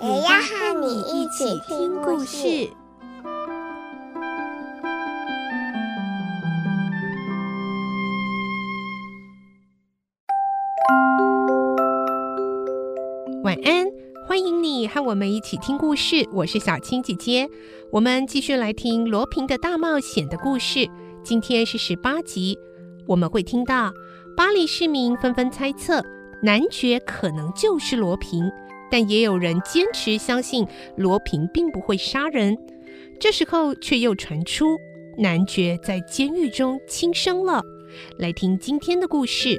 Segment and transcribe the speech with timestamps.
[0.00, 2.70] 也要和你一起听故事。
[13.42, 13.86] 晚安，
[14.28, 16.28] 欢迎你和我们一起听故事。
[16.32, 17.48] 我是小青姐姐，
[17.90, 20.88] 我们继续来听罗平的大冒险的故事。
[21.24, 22.56] 今天是十八集，
[23.08, 23.92] 我们会听到
[24.36, 26.04] 巴黎市民纷纷猜测
[26.40, 28.48] 男爵可能就是罗平，
[28.90, 32.56] 但也有人坚持相信罗平并不会杀人。
[33.20, 34.78] 这时候却又传出
[35.16, 37.62] 男爵在监狱中轻生了。
[38.18, 39.58] 来听今天的故事。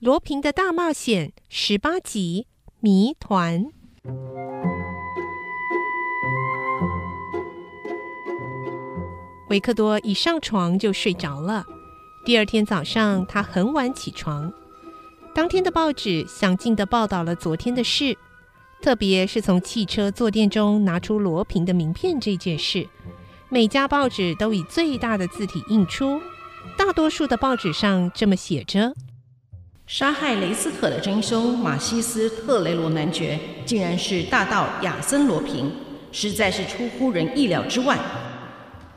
[0.00, 2.46] 罗平的大冒险十八集
[2.80, 3.66] 谜团。
[9.50, 11.66] 维克多一上床就睡着了。
[12.24, 14.52] 第二天早上，他很晚起床。
[15.34, 18.16] 当天的报纸详尽地报道了昨天的事，
[18.80, 22.86] 特别是从汽车坐垫中拿出罗平的名片这件事。
[23.48, 26.20] 每家报纸都以最大的字体印出，
[26.78, 28.94] 大多数的报纸上这么写着。
[29.84, 35.72] 杀害雷斯特的真凶马西斯特雷罗男爵，竟然是大盗亚森罗平，
[36.12, 37.98] 实在是出乎人意料之外。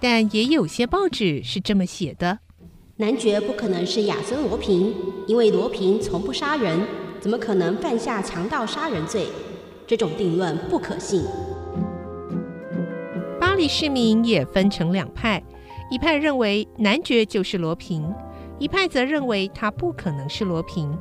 [0.03, 2.39] 但也有些报纸是这么写的：
[2.97, 4.93] 男爵不可能是亚森罗平，
[5.27, 6.77] 因为罗平从不杀人，
[7.21, 9.27] 怎么可能犯下强盗杀人罪？
[9.87, 11.23] 这种定论不可信。
[13.39, 15.41] 巴黎市民也分成两派，
[15.89, 18.13] 一派认为男爵就是罗平。
[18.59, 20.93] 一派则认为他不可能是罗平，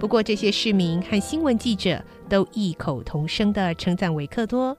[0.00, 4.76] 不过这些市民和新闻记者都异口同声地称赞维克多，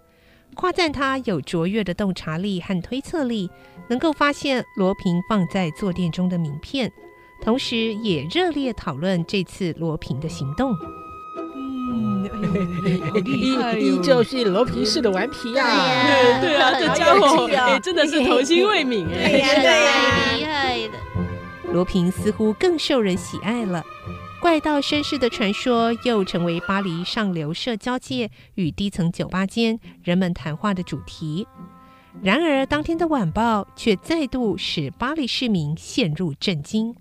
[0.56, 3.50] 夸赞他有卓越的洞察力和推测力，
[3.90, 6.92] 能够发现罗平放在坐垫中的名片，
[7.42, 10.76] 同时也热烈讨论这次罗平的行动。
[11.94, 12.30] 嗯，
[13.10, 15.64] 好厉害，依旧是罗平式的顽皮呀！
[16.42, 20.94] 对啊，这家伙哎，真的是童心未泯哎，对呀，厉害的。
[21.72, 23.82] 罗平似乎更受人喜爱了，
[24.42, 31.48] 怪盗绅士的传说又成为巴黎上流社交界与低层酒吧间人们谈话的主题。
[32.22, 36.94] 然而，当天的晚报却再度使巴黎市民陷入震惊。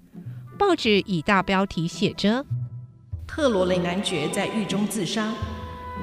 [0.56, 2.46] 报纸以大标题写着
[3.26, 5.34] ：“特罗雷男爵在狱中自杀，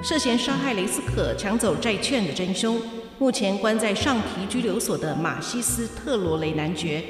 [0.03, 2.81] 涉嫌杀害雷斯可、抢走债券的真凶，
[3.17, 7.01] 目前关在上皮拘留所的马西斯特罗雷男爵。”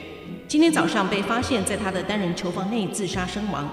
[0.47, 3.69] 今天早上被发现在他的单人囚房内自杀身亡。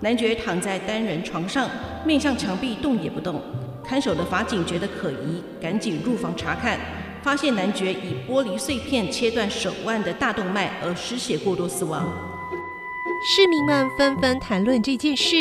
[0.00, 1.68] 男爵躺在单人床上，
[2.04, 3.42] 面向墙壁，动也不动。
[3.84, 6.78] 看守的法警觉得可疑，赶紧入房查看，
[7.22, 12.06] 发现男爵以玻璃碎片切断手腕的大动脉而失血过多死亡。
[13.34, 15.34] 市民们纷纷谈论这件事。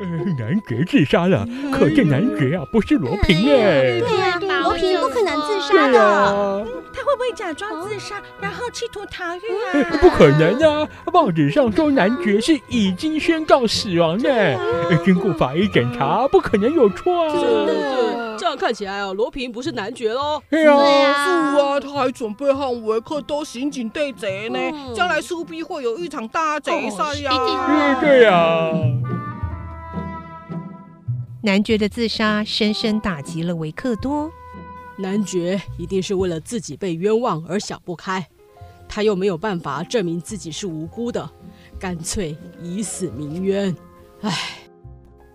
[0.00, 3.98] 呃，男爵自杀了，可见男爵啊不是罗平耶。
[4.00, 6.81] 对呀，罗平不可能自杀的。
[7.12, 9.72] 会不会假装自杀，然后企图逃狱啊？
[9.74, 10.88] 欸、不可能啊！
[11.12, 14.58] 报纸上说男爵是已经宣告死亡的，欸、
[15.04, 17.34] 经过法医检查，不可能有错啊！
[17.34, 20.42] 对对对，这样看起来啊，罗平不是男爵喽？
[20.48, 27.98] 对啊，是啊，他还准备和维克多刑警对决呢，嗯、将来势必会有一场大贼赛呀！
[28.00, 28.72] 对对呀！
[31.42, 34.30] 男爵的自杀深深打击了维克多。
[35.02, 38.26] 男爵一定是为了自己被冤枉而想不开，
[38.88, 41.28] 他又没有办法证明自己是无辜的，
[41.78, 43.76] 干脆以死鸣冤。
[44.22, 44.32] 唉，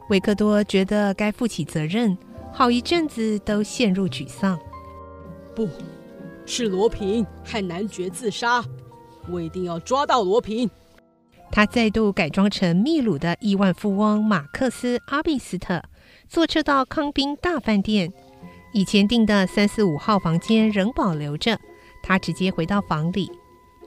[0.09, 2.17] 维克多觉得该负起责任，
[2.53, 4.57] 好一阵子都陷入沮丧。
[5.53, 5.67] 不，
[6.45, 8.63] 是罗平害男爵自杀，
[9.29, 10.69] 我一定要抓到罗平。
[11.51, 15.81] 他再度改装成秘鲁的亿万富翁马克思·阿比斯特，
[16.29, 18.13] 坐车到康宾大饭店。
[18.73, 21.59] 以前订的三四五号房间仍保留着，
[22.03, 23.31] 他直接回到房里。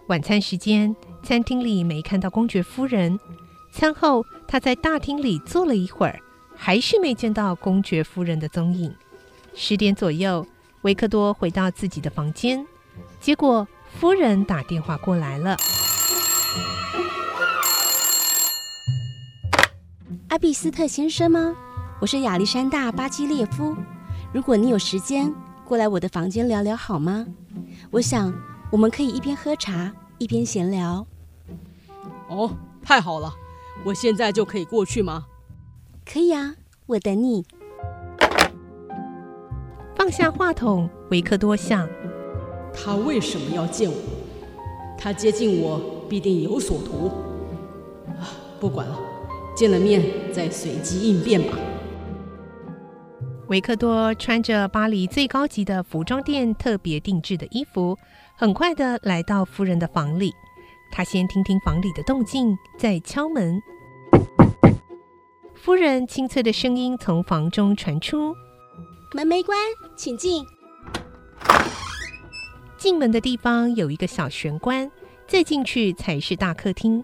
[0.07, 3.19] 晚餐时间，餐厅里没看到公爵夫人。
[3.73, 6.19] 餐后，他在大厅里坐了一会儿，
[6.57, 8.93] 还是没见到公爵夫人的踪影。
[9.55, 10.45] 十点左右，
[10.83, 12.67] 维克多回到自己的房间，
[13.21, 13.69] 结果
[13.99, 15.57] 夫人打电话过来了。
[20.29, 21.55] 阿比斯特先生吗？
[22.01, 23.77] 我是亚历山大·巴基列夫。
[24.33, 25.35] 如果你有时间，
[25.67, 27.27] 过来我的房间聊聊好吗？
[27.91, 28.33] 我想
[28.71, 31.05] 我们可以一边喝茶一边闲聊。
[32.29, 32.49] 哦，
[32.81, 33.33] 太好了！
[33.85, 35.25] 我现在就可以过去吗？
[36.07, 36.55] 可以啊，
[36.87, 37.45] 我等你。
[39.97, 41.89] 放下话筒，维克多想：
[42.73, 43.97] 他为什么要见我？
[44.97, 47.09] 他接近我必定有所图。
[48.21, 48.31] 啊，
[48.61, 48.97] 不管了。
[49.57, 51.59] 见了面再随机应变吧。
[53.51, 57.99] 维克多穿着巴黎最高级的服装店特别定制的衣服，
[58.37, 60.33] 很快的来到夫人的房里。
[60.93, 63.61] 他先听听房里的动静，再敲门。
[65.53, 68.33] 夫人清脆的声音从房中传出
[69.15, 69.59] ：“门没关，
[69.97, 70.47] 请进。”
[72.79, 74.89] 进门的地方有一个小玄关，
[75.27, 77.03] 再进去才是大客厅。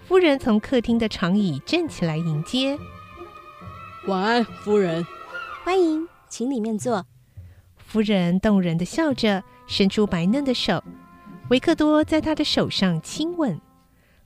[0.00, 2.76] 夫人从客厅的长椅站起来迎接。
[4.08, 5.06] 晚安，夫人。
[5.64, 7.06] 欢迎，请里面坐。
[7.78, 10.84] 夫人动人的笑着，伸出白嫩的手。
[11.48, 13.58] 维克多在她的手上亲吻。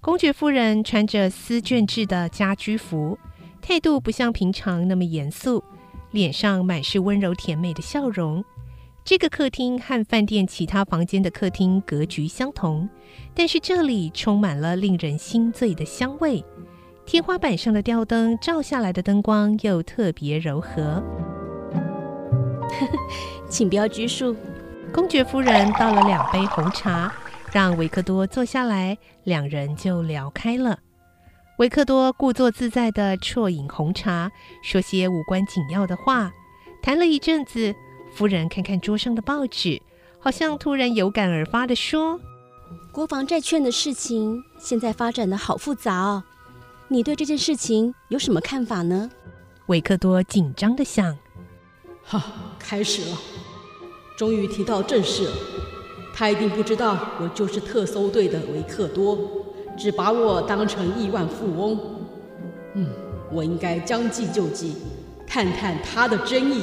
[0.00, 3.16] 公爵夫人穿着丝绢制的家居服，
[3.62, 5.62] 态度不像平常那么严肃，
[6.10, 8.44] 脸上满是温柔甜美的笑容。
[9.04, 12.88] 这个客厅和饭店其他房间的客厅格局相同，
[13.32, 16.44] 但是这里充满了令人心醉的香味。
[17.08, 21.02] 天花板上的吊灯照下来的灯光又特别柔和。
[23.48, 24.36] 请不要拘束。
[24.92, 27.10] 公爵夫人倒了两杯红茶，
[27.50, 30.78] 让维克多坐下来，两人就聊开了。
[31.56, 34.30] 维克多故作自在地啜饮红茶，
[34.62, 36.30] 说些无关紧要的话，
[36.82, 37.74] 谈了一阵子。
[38.12, 39.80] 夫人看看桌上的报纸，
[40.18, 42.20] 好像突然有感而发地说
[42.92, 46.22] ：“国防债券的事情现在发展得好复杂哦，
[46.88, 49.10] 你对这件事情有什么看法呢？”
[49.66, 51.16] 维克多紧张的想
[52.02, 52.24] ：“哈，
[52.58, 53.18] 开始了，
[54.16, 55.32] 终于提到正事了。
[56.14, 59.18] 他一定不知道我就是特搜队的维克多，
[59.76, 61.78] 只把我当成亿万富翁。
[62.74, 62.88] 嗯，
[63.30, 64.74] 我应该将计就计，
[65.26, 66.62] 探探他的真意。”